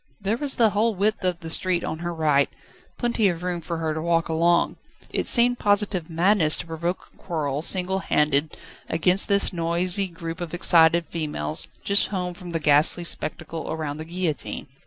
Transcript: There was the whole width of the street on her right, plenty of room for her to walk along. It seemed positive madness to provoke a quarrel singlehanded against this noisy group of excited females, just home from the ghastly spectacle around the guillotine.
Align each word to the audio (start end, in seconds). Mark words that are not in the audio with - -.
There 0.19 0.35
was 0.37 0.55
the 0.55 0.71
whole 0.71 0.95
width 0.95 1.23
of 1.23 1.41
the 1.41 1.49
street 1.51 1.83
on 1.83 1.99
her 1.99 2.11
right, 2.11 2.49
plenty 2.97 3.27
of 3.27 3.43
room 3.43 3.61
for 3.61 3.77
her 3.77 3.93
to 3.93 4.01
walk 4.01 4.29
along. 4.29 4.77
It 5.11 5.27
seemed 5.27 5.59
positive 5.59 6.09
madness 6.09 6.57
to 6.57 6.65
provoke 6.65 7.09
a 7.13 7.17
quarrel 7.17 7.61
singlehanded 7.61 8.57
against 8.89 9.27
this 9.27 9.53
noisy 9.53 10.07
group 10.07 10.41
of 10.41 10.55
excited 10.55 11.05
females, 11.05 11.67
just 11.83 12.07
home 12.07 12.33
from 12.33 12.51
the 12.51 12.59
ghastly 12.59 13.03
spectacle 13.03 13.71
around 13.71 13.97
the 13.97 14.05
guillotine. 14.05 14.65